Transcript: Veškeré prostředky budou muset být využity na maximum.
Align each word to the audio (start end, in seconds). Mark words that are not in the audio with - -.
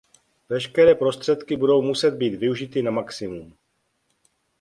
Veškeré 0.49 0.95
prostředky 0.95 1.57
budou 1.57 1.81
muset 1.81 2.11
být 2.13 2.35
využity 2.35 2.81
na 2.81 2.91
maximum. 2.91 3.53